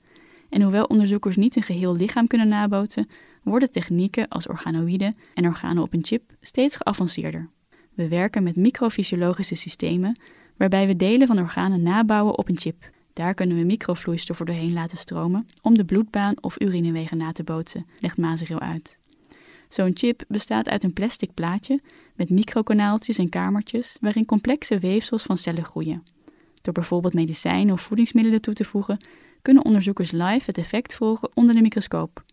En 0.49 0.61
hoewel 0.61 0.83
onderzoekers 0.83 1.35
niet 1.35 1.55
een 1.55 1.63
geheel 1.63 1.95
lichaam 1.95 2.27
kunnen 2.27 2.47
nabootsen, 2.47 3.09
worden 3.43 3.71
technieken 3.71 4.27
als 4.27 4.47
organoïden 4.47 5.15
en 5.33 5.45
organen 5.45 5.83
op 5.83 5.93
een 5.93 6.05
chip 6.05 6.31
steeds 6.41 6.75
geavanceerder. 6.75 7.49
We 7.93 8.07
werken 8.07 8.43
met 8.43 8.55
microfysiologische 8.55 9.55
systemen 9.55 10.19
waarbij 10.57 10.87
we 10.87 10.95
delen 10.95 11.27
van 11.27 11.39
organen 11.39 11.83
nabouwen 11.83 12.37
op 12.37 12.49
een 12.49 12.59
chip. 12.59 12.89
Daar 13.13 13.33
kunnen 13.33 13.57
we 13.57 13.63
microvloeistoffen 13.63 14.45
doorheen 14.45 14.73
laten 14.73 14.97
stromen 14.97 15.47
om 15.61 15.77
de 15.77 15.85
bloedbaan 15.85 16.33
of 16.41 16.61
urinewegen 16.61 17.17
na 17.17 17.31
te 17.31 17.43
bootsen, 17.43 17.85
legt 17.99 18.17
Mazereel 18.17 18.59
uit. 18.59 18.97
Zo'n 19.69 19.91
chip 19.93 20.23
bestaat 20.27 20.69
uit 20.69 20.83
een 20.83 20.93
plastic 20.93 21.33
plaatje 21.33 21.81
met 22.15 22.29
microkanaaltjes 22.29 23.17
en 23.17 23.29
kamertjes 23.29 23.97
waarin 24.01 24.25
complexe 24.25 24.79
weefsels 24.79 25.23
van 25.23 25.37
cellen 25.37 25.63
groeien. 25.63 26.03
Door 26.61 26.73
bijvoorbeeld 26.73 27.13
medicijnen 27.13 27.73
of 27.73 27.81
voedingsmiddelen 27.81 28.41
toe 28.41 28.53
te 28.53 28.65
voegen, 28.65 28.97
kunnen 29.41 29.65
onderzoekers 29.65 30.11
live 30.11 30.43
het 30.45 30.57
effect 30.57 30.95
volgen 30.95 31.29
onder 31.33 31.55
de 31.55 31.61
microscoop. 31.61 32.23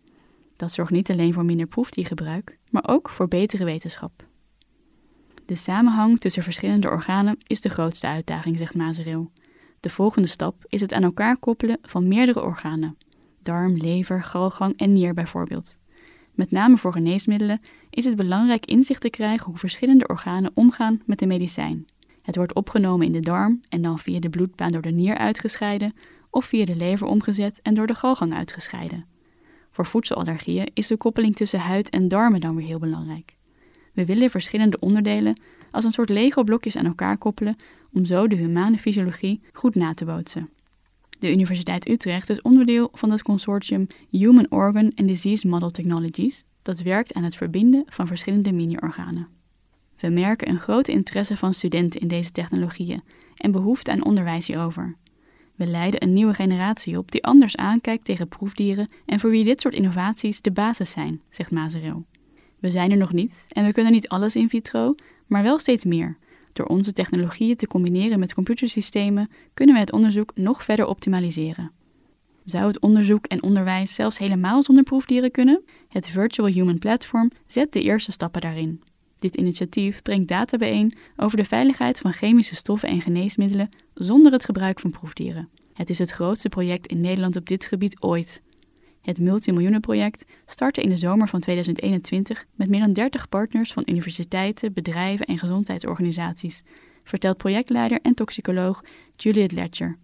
Dat 0.55 0.71
zorgt 0.71 0.91
niet 0.91 1.11
alleen 1.11 1.33
voor 1.33 1.45
minder 1.45 1.67
proefdiergebruik, 1.67 2.57
maar 2.69 2.87
ook 2.87 3.09
voor 3.09 3.27
betere 3.27 3.63
wetenschap. 3.63 4.25
De 5.45 5.55
samenhang 5.55 6.19
tussen 6.19 6.43
verschillende 6.43 6.89
organen 6.89 7.37
is 7.47 7.61
de 7.61 7.69
grootste 7.69 8.07
uitdaging, 8.07 8.57
zegt 8.57 8.75
Mazereel. 8.75 9.31
De 9.79 9.89
volgende 9.89 10.27
stap 10.27 10.65
is 10.67 10.81
het 10.81 10.93
aan 10.93 11.03
elkaar 11.03 11.37
koppelen 11.37 11.77
van 11.81 12.07
meerdere 12.07 12.41
organen. 12.41 12.97
Darm, 13.41 13.73
lever, 13.73 14.23
galgang 14.23 14.77
en 14.77 14.93
nier 14.93 15.13
bijvoorbeeld. 15.13 15.77
Met 16.33 16.51
name 16.51 16.77
voor 16.77 16.91
geneesmiddelen 16.91 17.61
is 17.89 18.05
het 18.05 18.15
belangrijk 18.15 18.65
inzicht 18.65 19.01
te 19.01 19.09
krijgen 19.09 19.45
hoe 19.45 19.57
verschillende 19.57 20.07
organen 20.07 20.51
omgaan 20.53 21.01
met 21.05 21.19
de 21.19 21.25
medicijn. 21.25 21.85
Het 22.21 22.35
wordt 22.35 22.53
opgenomen 22.53 23.05
in 23.05 23.11
de 23.11 23.19
darm 23.19 23.61
en 23.69 23.81
dan 23.81 23.99
via 23.99 24.19
de 24.19 24.29
bloedbaan 24.29 24.71
door 24.71 24.81
de 24.81 24.91
nier 24.91 25.17
uitgescheiden 25.17 25.93
of 26.29 26.45
via 26.45 26.65
de 26.65 26.75
lever 26.75 27.07
omgezet 27.07 27.59
en 27.61 27.73
door 27.73 27.87
de 27.87 27.95
galgang 27.95 28.33
uitgescheiden. 28.33 29.05
Voor 29.71 29.85
voedselallergieën 29.85 30.71
is 30.73 30.87
de 30.87 30.97
koppeling 30.97 31.35
tussen 31.35 31.59
huid 31.59 31.89
en 31.89 32.07
darmen 32.07 32.39
dan 32.39 32.55
weer 32.55 32.65
heel 32.65 32.79
belangrijk. 32.79 33.35
We 33.93 34.05
willen 34.05 34.29
verschillende 34.29 34.79
onderdelen 34.79 35.39
als 35.71 35.83
een 35.83 35.91
soort 35.91 36.09
Lego-blokjes 36.09 36.75
aan 36.75 36.85
elkaar 36.85 37.17
koppelen 37.17 37.55
om 37.93 38.05
zo 38.05 38.27
de 38.27 38.35
humane 38.35 38.77
fysiologie 38.77 39.41
goed 39.53 39.75
na 39.75 39.93
te 39.93 40.05
bootsen. 40.05 40.49
De 41.19 41.31
Universiteit 41.31 41.89
Utrecht 41.89 42.29
is 42.29 42.41
onderdeel 42.41 42.89
van 42.93 43.11
het 43.11 43.21
consortium 43.21 43.87
Human 44.09 44.45
Organ 44.49 44.91
and 44.95 45.07
Disease 45.07 45.47
Model 45.47 45.71
Technologies, 45.71 46.43
dat 46.61 46.81
werkt 46.81 47.13
aan 47.13 47.23
het 47.23 47.35
verbinden 47.35 47.83
van 47.87 48.07
verschillende 48.07 48.51
mini-organen. 48.51 49.27
We 49.97 50.09
merken 50.09 50.49
een 50.49 50.59
grote 50.59 50.91
interesse 50.91 51.37
van 51.37 51.53
studenten 51.53 52.01
in 52.01 52.07
deze 52.07 52.31
technologieën 52.31 53.03
en 53.35 53.51
behoefte 53.51 53.91
aan 53.91 54.05
onderwijs 54.05 54.47
hierover. 54.47 54.95
We 55.57 55.67
leiden 55.67 56.03
een 56.03 56.13
nieuwe 56.13 56.33
generatie 56.33 56.97
op 56.97 57.11
die 57.11 57.23
anders 57.23 57.55
aankijkt 57.55 58.05
tegen 58.05 58.27
proefdieren 58.27 58.89
en 59.05 59.19
voor 59.19 59.29
wie 59.29 59.43
dit 59.43 59.61
soort 59.61 59.73
innovaties 59.73 60.41
de 60.41 60.51
basis 60.51 60.91
zijn, 60.91 61.21
zegt 61.29 61.51
Mazereel. 61.51 62.05
We 62.59 62.71
zijn 62.71 62.91
er 62.91 62.97
nog 62.97 63.13
niet 63.13 63.45
en 63.49 63.65
we 63.65 63.73
kunnen 63.73 63.91
niet 63.91 64.07
alles 64.07 64.35
in 64.35 64.49
vitro, 64.49 64.95
maar 65.27 65.43
wel 65.43 65.59
steeds 65.59 65.83
meer. 65.85 66.17
Door 66.53 66.65
onze 66.65 66.93
technologieën 66.93 67.55
te 67.55 67.67
combineren 67.67 68.19
met 68.19 68.33
computersystemen 68.33 69.29
kunnen 69.53 69.75
we 69.75 69.81
het 69.81 69.91
onderzoek 69.91 70.31
nog 70.35 70.63
verder 70.63 70.85
optimaliseren. 70.85 71.71
Zou 72.43 72.67
het 72.67 72.79
onderzoek 72.79 73.25
en 73.25 73.43
onderwijs 73.43 73.93
zelfs 73.93 74.17
helemaal 74.17 74.63
zonder 74.63 74.83
proefdieren 74.83 75.31
kunnen? 75.31 75.63
Het 75.87 76.07
Virtual 76.07 76.47
Human 76.47 76.79
Platform 76.79 77.31
zet 77.47 77.73
de 77.73 77.81
eerste 77.81 78.11
stappen 78.11 78.41
daarin. 78.41 78.81
Dit 79.19 79.35
initiatief 79.35 80.01
brengt 80.01 80.27
data 80.27 80.57
bijeen 80.57 80.93
over 81.15 81.37
de 81.37 81.45
veiligheid 81.45 81.99
van 81.99 82.13
chemische 82.13 82.55
stoffen 82.55 82.89
en 82.89 83.01
geneesmiddelen 83.01 83.69
zonder 83.93 84.31
het 84.31 84.45
gebruik 84.45 84.79
van 84.79 84.91
proefdieren. 84.91 85.49
Het 85.73 85.89
is 85.89 85.99
het 85.99 86.11
grootste 86.11 86.49
project 86.49 86.87
in 86.87 87.01
Nederland 87.01 87.35
op 87.35 87.47
dit 87.47 87.65
gebied 87.65 88.01
ooit. 88.01 88.41
Het 89.01 89.19
multimiljoenenproject 89.19 90.25
startte 90.45 90.81
in 90.81 90.89
de 90.89 90.97
zomer 90.97 91.27
van 91.27 91.39
2021 91.39 92.45
met 92.55 92.69
meer 92.69 92.79
dan 92.79 92.93
30 92.93 93.29
partners 93.29 93.73
van 93.73 93.83
universiteiten, 93.85 94.73
bedrijven 94.73 95.25
en 95.25 95.37
gezondheidsorganisaties, 95.37 96.63
vertelt 97.03 97.37
projectleider 97.37 97.99
en 98.01 98.13
toxicoloog 98.13 98.83
Juliet 99.15 99.51
Ledger. 99.51 99.97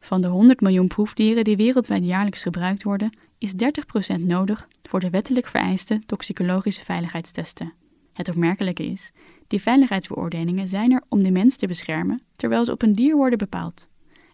Van 0.00 0.20
de 0.20 0.28
100 0.28 0.60
miljoen 0.60 0.86
proefdieren 0.86 1.44
die 1.44 1.56
wereldwijd 1.56 2.04
jaarlijks 2.04 2.42
gebruikt 2.42 2.82
worden, 2.82 3.18
is 3.38 3.52
30% 3.52 4.20
nodig 4.20 4.68
voor 4.82 5.00
de 5.00 5.10
wettelijk 5.10 5.46
vereiste 5.46 6.00
toxicologische 6.06 6.84
veiligheidstesten. 6.84 7.72
Het 8.12 8.28
opmerkelijke 8.28 8.84
is, 8.84 9.12
die 9.46 9.62
veiligheidsbeoordelingen 9.62 10.68
zijn 10.68 10.92
er 10.92 11.02
om 11.08 11.22
de 11.22 11.30
mens 11.30 11.56
te 11.56 11.66
beschermen 11.66 12.22
terwijl 12.36 12.64
ze 12.64 12.72
op 12.72 12.82
een 12.82 12.94
dier 12.94 13.16
worden 13.16 13.38
bepaald. 13.38 13.88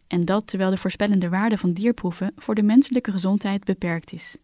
En 0.07 0.25
dat 0.25 0.47
terwijl 0.47 0.71
de 0.71 0.77
voorspellende 0.77 1.29
waarde 1.29 1.59
van 1.59 1.73
dierproeven 1.73 2.33
voor 2.37 2.55
de 2.55 2.63
menselijke 2.63 3.11
gezondheid 3.11 3.65
beperkt 3.65 4.13
is. 4.13 4.37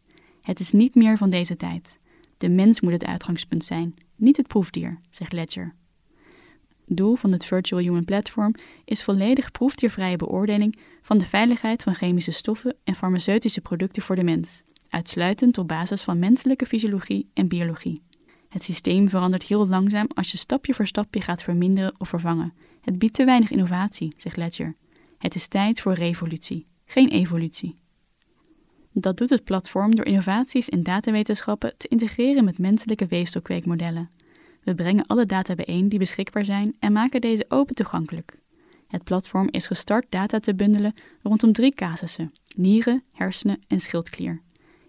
Het 0.43 0.61
is 0.61 0.73
niet 0.73 0.95
meer 0.95 1.17
van 1.17 1.31
deze 1.31 1.57
tijd. 1.57 1.99
De 2.39 2.49
mens 2.49 2.81
moet 2.81 2.93
het 2.93 3.05
uitgangspunt 3.05 3.65
zijn, 3.65 3.95
niet 4.17 4.37
het 4.37 4.47
proefdier, 4.47 5.01
zegt 5.11 5.33
Ledger. 5.33 5.75
Doel 6.93 7.15
van 7.15 7.33
het 7.33 7.45
Virtual 7.45 7.81
Human 7.81 8.05
Platform 8.05 8.55
is 8.85 9.03
volledig 9.03 9.51
proefdiervrije 9.51 10.17
beoordeling 10.17 10.77
van 11.03 11.19
de 11.19 11.25
veiligheid 11.25 11.83
van 11.83 11.95
chemische 11.95 12.31
stoffen 12.31 12.77
en 12.85 12.95
farmaceutische 12.95 13.61
producten 13.61 14.03
voor 14.03 14.17
de 14.17 14.23
mens, 14.23 14.63
uitsluitend 14.89 15.59
op 15.59 15.69
basis 15.69 16.03
van 16.03 16.19
menselijke 16.19 16.67
fysiologie 16.67 17.31
en 17.35 17.49
biologie. 17.49 18.03
Het 18.49 18.63
systeem 18.63 19.09
verandert 19.09 19.43
heel 19.43 19.67
langzaam 19.67 20.07
als 20.15 20.31
je 20.31 20.39
stapje 20.39 20.75
voor 20.75 20.87
stapje 20.87 21.21
gaat 21.21 21.43
verminderen 21.43 21.95
of 21.99 22.09
vervangen. 22.09 22.53
Het 22.81 22.99
biedt 22.99 23.15
te 23.15 23.25
weinig 23.25 23.51
innovatie, 23.51 24.15
zegt 24.17 24.37
Ledger. 24.37 24.75
Het 25.19 25.35
is 25.35 25.49
tijd 25.49 25.81
voor 25.81 25.93
revolutie, 25.93 26.67
geen 26.85 27.09
evolutie. 27.09 27.79
Dat 28.93 29.17
doet 29.17 29.31
het 29.31 29.45
platform 29.45 29.95
door 29.95 30.07
innovaties 30.07 30.69
in 30.69 30.83
datawetenschappen 30.83 31.75
te 31.77 31.89
integreren 31.89 32.45
met 32.45 32.59
menselijke 32.59 33.07
weefselkweekmodellen. 33.07 34.11
We 34.63 34.75
brengen 34.75 35.07
alle 35.07 35.27
data 35.27 35.55
bijeen 35.55 35.89
die 35.89 35.99
beschikbaar 35.99 36.45
zijn 36.45 36.77
en 36.79 36.93
maken 36.93 37.21
deze 37.21 37.45
open 37.49 37.75
toegankelijk. 37.75 38.39
Het 38.87 39.05
platform 39.05 39.49
is 39.51 39.67
gestart 39.67 40.07
data 40.09 40.39
te 40.39 40.55
bundelen 40.55 40.95
rondom 41.23 41.53
drie 41.53 41.75
casussen: 41.75 42.33
nieren, 42.57 43.03
hersenen 43.13 43.61
en 43.67 43.81
schildklier. 43.81 44.41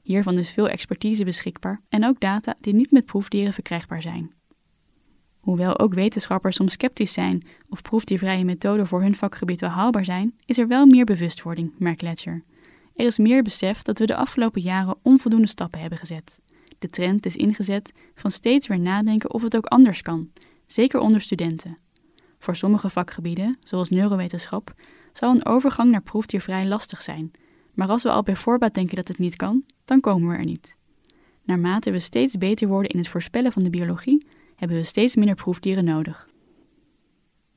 Hiervan 0.01 0.37
is 0.37 0.51
veel 0.51 0.69
expertise 0.69 1.23
beschikbaar 1.23 1.81
en 1.89 2.05
ook 2.05 2.19
data 2.19 2.55
die 2.61 2.73
niet 2.73 2.91
met 2.91 3.05
proefdieren 3.05 3.53
verkrijgbaar 3.53 4.01
zijn. 4.01 4.31
Hoewel 5.39 5.79
ook 5.79 5.93
wetenschappers 5.93 6.55
soms 6.55 6.73
sceptisch 6.73 7.13
zijn 7.13 7.43
of 7.69 7.81
proefdiervrije 7.81 8.43
methoden 8.43 8.87
voor 8.87 9.01
hun 9.01 9.15
vakgebied 9.15 9.59
wel 9.59 9.69
haalbaar 9.69 10.05
zijn, 10.05 10.35
is 10.45 10.57
er 10.57 10.67
wel 10.67 10.85
meer 10.85 11.05
bewustwording, 11.05 11.73
merkt 11.77 12.01
Ledger. 12.01 12.43
Er 12.95 13.05
is 13.05 13.17
meer 13.17 13.43
besef 13.43 13.81
dat 13.81 13.99
we 13.99 14.05
de 14.05 14.15
afgelopen 14.15 14.61
jaren 14.61 14.95
onvoldoende 15.01 15.47
stappen 15.47 15.79
hebben 15.79 15.97
gezet. 15.97 16.39
De 16.81 16.89
trend 16.89 17.25
is 17.25 17.35
ingezet 17.35 17.91
van 18.13 18.31
steeds 18.31 18.67
weer 18.67 18.79
nadenken 18.79 19.33
of 19.33 19.41
het 19.41 19.55
ook 19.55 19.65
anders 19.65 20.01
kan, 20.01 20.31
zeker 20.65 20.99
onder 20.99 21.21
studenten. 21.21 21.77
Voor 22.39 22.55
sommige 22.55 22.89
vakgebieden, 22.89 23.57
zoals 23.63 23.89
neurowetenschap, 23.89 24.73
zal 25.13 25.35
een 25.35 25.45
overgang 25.45 25.91
naar 25.91 26.01
proefdiervrij 26.01 26.65
lastig 26.65 27.01
zijn, 27.01 27.31
maar 27.73 27.87
als 27.87 28.03
we 28.03 28.11
al 28.11 28.23
bij 28.23 28.35
voorbaat 28.35 28.73
denken 28.73 28.95
dat 28.95 29.07
het 29.07 29.17
niet 29.17 29.35
kan, 29.35 29.65
dan 29.85 29.99
komen 29.99 30.29
we 30.29 30.35
er 30.35 30.45
niet. 30.45 30.77
Naarmate 31.43 31.91
we 31.91 31.99
steeds 31.99 32.37
beter 32.37 32.67
worden 32.67 32.91
in 32.91 32.97
het 32.97 33.07
voorspellen 33.07 33.51
van 33.51 33.63
de 33.63 33.69
biologie, 33.69 34.25
hebben 34.55 34.77
we 34.77 34.83
steeds 34.83 35.15
minder 35.15 35.35
proefdieren 35.35 35.85
nodig. 35.85 36.29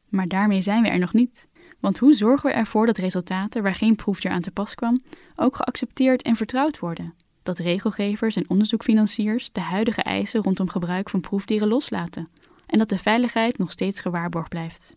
Maar 0.09 0.29
daarmee 0.29 0.61
zijn 0.61 0.83
we 0.83 0.89
er 0.89 0.99
nog 0.99 1.13
niet. 1.13 1.49
Want 1.81 1.99
hoe 1.99 2.15
zorgen 2.15 2.51
we 2.51 2.57
ervoor 2.57 2.87
dat 2.87 2.99
resultaten 2.99 3.63
waar 3.63 3.75
geen 3.75 3.97
proefdier 3.97 4.31
aan 4.31 4.41
te 4.41 4.51
pas 4.51 4.75
kwam, 4.75 5.01
ook 5.37 5.57
geaccepteerd 5.57 6.23
en 6.23 6.37
vertrouwd 6.37 6.79
worden? 6.79 7.15
Dat 7.45 7.59
regelgevers 7.59 8.37
en 8.37 8.49
onderzoekfinanciers 8.49 9.53
de 9.53 9.61
huidige 9.61 10.03
eisen 10.03 10.43
rondom 10.43 10.69
gebruik 10.69 11.11
van 11.11 11.21
proefdieren 11.21 11.69
loslaten 11.69 12.29
en 12.67 12.79
dat 12.79 12.89
de 12.89 12.99
veiligheid 12.99 13.59
nog 13.59 13.71
steeds 13.71 14.01
gewaarborgd 14.01 14.49
blijft. 14.49 14.97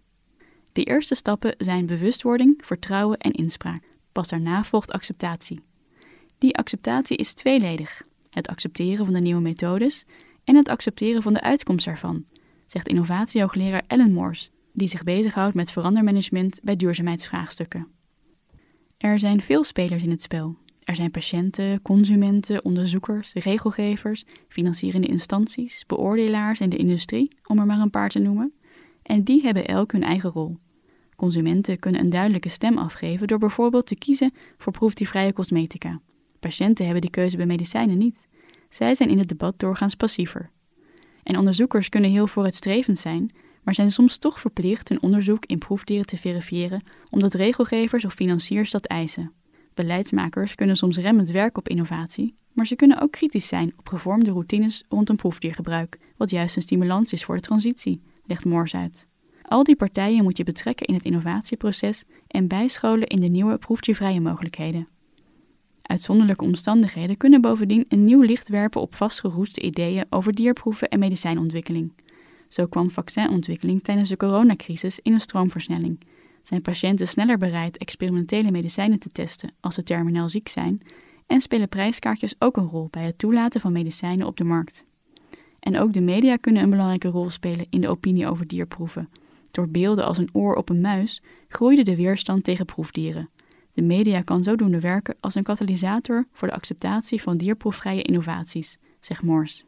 De 0.72 0.84
eerste 0.84 1.16
stappen 1.16 1.56
zijn 1.58 1.86
bewustwording, 1.86 2.62
vertrouwen 2.66 3.18
en 3.18 3.32
inspraak. 3.32 3.84
Pas 4.12 4.28
daarna 4.28 4.64
volgt 4.64 4.92
acceptatie. 4.92 5.64
Die 6.38 6.56
acceptatie 6.58 7.18
is 7.18 7.34
tweeledig: 7.34 8.02
het 8.30 8.48
accepteren 8.48 9.06
van 9.06 9.14
de 9.14 9.22
nieuwe 9.22 9.42
methodes 9.42 10.06
en 10.44 10.56
het 10.56 10.70
accepteren 10.70 11.22
van 11.22 11.34
de 11.34 11.42
uitkomst 11.42 11.88
ervan, 11.88 12.26
zegt 12.66 12.88
innovatiehoogleraar 12.88 13.84
Ellen 13.88 14.14
Morse, 14.14 14.50
die 14.74 14.88
zich 14.88 15.04
bezighoudt 15.04 15.56
met 15.56 15.72
verandermanagement 15.72 16.60
bij 16.64 16.76
duurzaamheidsvraagstukken. 16.76 17.88
Er 18.98 19.20
zijn 19.20 19.42
veel 19.42 19.64
spelers 19.64 20.04
in 20.04 20.12
het 20.12 20.22
spel. 20.22 20.58
Er 20.88 20.96
zijn 20.96 21.12
patiënten, 21.12 21.82
consumenten, 21.82 22.66
onderzoekers, 22.66 23.34
regelgevers, 23.34 24.26
financierende 24.48 25.08
instanties, 25.08 25.84
beoordelaars 25.88 26.60
en 26.60 26.70
de 26.70 26.78
industrie, 26.78 27.38
om 27.48 27.60
er 27.60 27.66
maar 27.66 27.80
een 27.80 27.90
paar 27.90 28.10
te 28.10 28.20
noemen. 28.20 28.54
En 29.04 29.24
die 29.24 29.42
hebben 29.42 29.68
elk 29.68 29.92
hun 29.92 30.04
eigen 30.04 30.30
rol. 30.30 30.58
Consumenten 31.16 31.80
kunnen 31.80 32.02
een 32.02 32.10
duidelijke 32.10 32.50
stem 32.50 32.78
afgeven 32.78 33.28
door 33.28 33.38
bijvoorbeeld 33.38 33.86
te 33.86 33.96
kiezen 33.96 34.34
voor 34.58 34.72
proefdiervrije 34.72 35.34
cosmetica. 35.34 36.02
Patiënten 36.40 36.86
hebben 36.86 37.02
die 37.02 37.12
keuze 37.12 37.38
bij 37.38 37.46
medicijnen 37.46 37.98
niet. 37.98 38.28
Zij 38.70 38.96
zijn 38.96 39.10
in 39.10 39.20
het 39.20 39.30
debat 39.30 39.60
doorgaans 39.60 39.96
passiever. 39.96 40.50
En 41.24 41.38
onderzoekers 41.38 41.90
kunnen 41.90 42.12
heel 42.12 42.28
vooruitstrevend 42.28 42.98
zijn, 42.98 43.32
maar 43.64 43.74
zijn 43.74 43.92
soms 43.92 44.18
toch 44.18 44.40
verplicht 44.40 44.90
hun 44.90 45.02
onderzoek 45.02 45.46
in 45.46 45.58
proefdieren 45.58 46.06
te 46.06 46.18
verifiëren 46.18 46.84
omdat 47.10 47.34
regelgevers 47.34 48.06
of 48.06 48.14
financiers 48.14 48.72
dat 48.72 48.86
eisen. 48.86 49.32
Beleidsmakers 49.78 50.56
kunnen 50.56 50.78
soms 50.78 50.98
remmend 50.98 51.30
werken 51.30 51.60
op 51.60 51.70
innovatie, 51.70 52.36
maar 52.54 52.68
ze 52.68 52.76
kunnen 52.76 53.02
ook 53.02 53.12
kritisch 53.12 53.48
zijn 53.48 53.74
op 53.78 53.88
gevormde 53.88 54.32
routines 54.32 54.84
rond 54.90 55.10
een 55.10 55.16
proefdiergebruik, 55.16 56.00
wat 56.16 56.30
juist 56.30 56.56
een 56.56 56.62
stimulans 56.62 57.14
is 57.14 57.24
voor 57.24 57.36
de 57.36 57.42
transitie, 57.42 58.02
legt 58.26 58.46
Moors 58.46 58.76
uit. 58.76 59.08
Al 59.42 59.64
die 59.64 59.76
partijen 59.76 60.24
moet 60.24 60.38
je 60.38 60.44
betrekken 60.44 60.86
in 60.86 60.94
het 60.94 61.04
innovatieproces 61.06 62.04
en 62.28 62.48
bijscholen 62.48 63.08
in 63.08 63.20
de 63.20 63.28
nieuwe 63.28 63.58
proefdiervrije 63.58 64.22
mogelijkheden. 64.22 64.88
Uitzonderlijke 65.82 66.44
omstandigheden 66.44 67.18
kunnen 67.18 67.42
bovendien 67.42 67.86
een 67.88 68.04
nieuw 68.04 68.22
licht 68.22 68.50
werpen 68.50 68.82
op 68.82 68.96
vastgeroeste 68.96 69.62
ideeën 69.62 70.06
over 70.10 70.34
dierproeven 70.34 70.88
en 70.88 71.00
medicijnontwikkeling. 71.00 71.94
Zo 72.48 72.66
kwam 72.66 72.92
vaccinontwikkeling 72.92 73.84
tijdens 73.84 74.10
de 74.10 74.18
coronacrisis 74.18 75.00
in 75.00 75.14
een 75.14 75.20
stroomversnelling. 75.20 76.00
Zijn 76.48 76.62
patiënten 76.62 77.08
sneller 77.08 77.38
bereid 77.38 77.78
experimentele 77.78 78.52
medicijnen 78.52 79.00
te 79.00 79.10
testen 79.10 79.52
als 79.60 79.76
ze 79.76 79.84
terminaal 79.84 80.30
ziek 80.30 80.48
zijn? 80.48 80.82
En 81.26 81.42
spelen 81.42 81.70
prijskaartjes 81.70 82.36
ook 82.40 82.58
een 82.58 82.68
rol 82.68 82.88
bij 82.92 83.04
het 83.04 83.18
toelaten 83.18 83.62
van 83.62 83.72
medicijnen 83.72 84.28
op 84.28 84.38
de 84.38 84.44
markt? 84.44 84.84
En 85.60 85.80
ook 85.80 85.94
de 85.94 86.02
media 86.02 86.36
kunnen 86.36 86.64
een 86.64 86.70
belangrijke 86.70 87.08
rol 87.08 87.30
spelen 87.30 87.68
in 87.70 87.82
de 87.82 87.88
opinie 87.88 88.28
over 88.28 88.48
dierproeven. 88.48 89.10
Door 89.52 89.70
beelden 89.70 90.06
als 90.06 90.18
een 90.18 90.30
oor 90.34 90.56
op 90.56 90.70
een 90.70 90.82
muis 90.82 91.22
groeide 91.48 91.84
de 91.84 91.96
weerstand 91.96 92.44
tegen 92.44 92.66
proefdieren. 92.66 93.30
De 93.74 93.82
media 93.82 94.22
kan 94.22 94.44
zodoende 94.44 94.80
werken 94.80 95.16
als 95.20 95.36
een 95.36 95.44
katalysator 95.44 96.28
voor 96.32 96.48
de 96.48 96.54
acceptatie 96.54 97.22
van 97.22 97.38
dierproefvrije 97.38 98.02
innovaties, 98.02 98.78
zegt 99.00 99.24
Morse. 99.24 99.67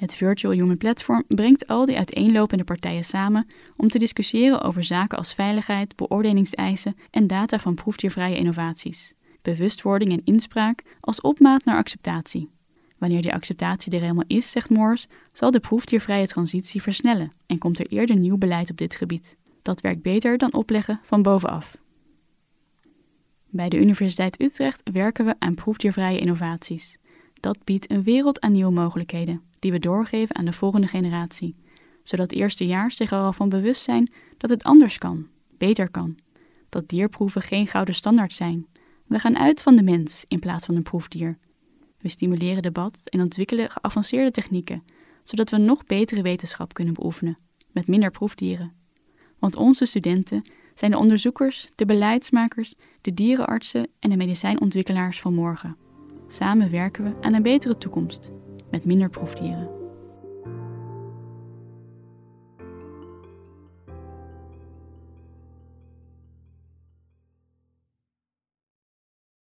Het 0.00 0.14
Virtual 0.14 0.52
Human 0.52 0.76
Platform 0.76 1.24
brengt 1.28 1.66
al 1.66 1.84
die 1.84 1.96
uiteenlopende 1.96 2.64
partijen 2.64 3.04
samen 3.04 3.46
om 3.76 3.88
te 3.88 3.98
discussiëren 3.98 4.60
over 4.60 4.84
zaken 4.84 5.18
als 5.18 5.34
veiligheid, 5.34 5.96
beoordelingseisen 5.96 6.96
en 7.10 7.26
data 7.26 7.58
van 7.58 7.74
proefdiervrije 7.74 8.36
innovaties. 8.36 9.14
Bewustwording 9.42 10.12
en 10.12 10.24
inspraak 10.24 10.82
als 11.00 11.20
opmaat 11.20 11.64
naar 11.64 11.76
acceptatie. 11.76 12.50
Wanneer 12.98 13.22
die 13.22 13.32
acceptatie 13.32 13.92
er 13.92 14.00
helemaal 14.00 14.24
is, 14.26 14.50
zegt 14.50 14.70
Morse, 14.70 15.06
zal 15.32 15.50
de 15.50 15.60
proefdiervrije 15.60 16.26
transitie 16.26 16.82
versnellen 16.82 17.32
en 17.46 17.58
komt 17.58 17.78
er 17.78 17.86
eerder 17.86 18.16
nieuw 18.16 18.38
beleid 18.38 18.70
op 18.70 18.76
dit 18.76 18.94
gebied. 18.94 19.36
Dat 19.62 19.80
werkt 19.80 20.02
beter 20.02 20.38
dan 20.38 20.52
opleggen 20.52 21.00
van 21.02 21.22
bovenaf. 21.22 21.76
Bij 23.50 23.68
de 23.68 23.78
Universiteit 23.78 24.40
Utrecht 24.40 24.90
werken 24.92 25.24
we 25.24 25.34
aan 25.38 25.54
proefdiervrije 25.54 26.18
innovaties. 26.18 26.98
Dat 27.40 27.64
biedt 27.64 27.90
een 27.90 28.02
wereld 28.02 28.40
aan 28.40 28.52
nieuwe 28.52 28.72
mogelijkheden, 28.72 29.42
die 29.60 29.72
we 29.72 29.78
doorgeven 29.78 30.36
aan 30.36 30.44
de 30.44 30.52
volgende 30.52 30.86
generatie. 30.86 31.56
zodat 32.02 32.32
eerstejaars 32.32 32.96
zich 32.96 33.10
er 33.10 33.18
al 33.18 33.32
van 33.32 33.48
bewust 33.48 33.82
zijn 33.82 34.12
dat 34.36 34.50
het 34.50 34.62
anders 34.62 34.98
kan, 34.98 35.26
beter 35.58 35.90
kan. 35.90 36.18
Dat 36.68 36.88
dierproeven 36.88 37.42
geen 37.42 37.66
gouden 37.66 37.94
standaard 37.94 38.32
zijn. 38.32 38.66
We 39.06 39.18
gaan 39.18 39.38
uit 39.38 39.62
van 39.62 39.76
de 39.76 39.82
mens 39.82 40.24
in 40.28 40.38
plaats 40.38 40.66
van 40.66 40.76
een 40.76 40.82
proefdier. 40.82 41.38
We 41.98 42.08
stimuleren 42.08 42.62
debat 42.62 43.00
en 43.04 43.20
ontwikkelen 43.20 43.70
geavanceerde 43.70 44.30
technieken, 44.30 44.84
zodat 45.22 45.50
we 45.50 45.56
nog 45.56 45.84
betere 45.84 46.22
wetenschap 46.22 46.74
kunnen 46.74 46.94
beoefenen, 46.94 47.38
met 47.70 47.86
minder 47.86 48.10
proefdieren. 48.10 48.72
Want 49.38 49.56
onze 49.56 49.84
studenten 49.84 50.42
zijn 50.74 50.90
de 50.90 50.98
onderzoekers, 50.98 51.70
de 51.74 51.84
beleidsmakers, 51.84 52.74
de 53.00 53.14
dierenartsen 53.14 53.88
en 53.98 54.10
de 54.10 54.16
medicijnontwikkelaars 54.16 55.20
van 55.20 55.34
morgen. 55.34 55.76
Samen 56.28 56.70
werken 56.70 57.04
we 57.04 57.12
aan 57.20 57.34
een 57.34 57.42
betere 57.42 57.78
toekomst, 57.78 58.30
met 58.70 58.84
minder 58.84 59.08
proefdieren. 59.08 59.79